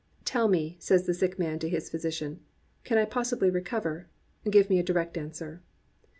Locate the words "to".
1.59-1.69